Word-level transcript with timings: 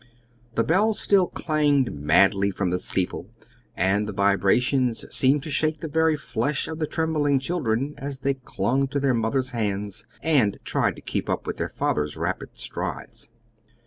The 0.55 0.63
bell 0.63 0.95
still 0.95 1.27
clanged 1.27 1.93
madly 1.93 2.49
from 2.49 2.71
the 2.71 2.79
steeple, 2.79 3.29
and 3.77 4.07
the 4.09 4.13
vibrations 4.13 5.05
seemed 5.15 5.43
to 5.43 5.51
shake 5.51 5.79
the 5.81 5.87
very 5.87 6.17
flesh 6.17 6.67
of 6.67 6.79
the 6.79 6.87
trembling 6.87 7.37
children 7.37 7.93
as 7.99 8.21
they 8.21 8.33
clung 8.33 8.87
to 8.87 8.99
their 8.99 9.13
mother's 9.13 9.51
hands 9.51 10.07
and 10.23 10.57
tried 10.63 10.95
to 10.95 11.03
keep 11.03 11.29
up 11.29 11.45
with 11.45 11.57
their 11.57 11.69
father's 11.69 12.17
rapid 12.17 12.57
strides. 12.57 13.29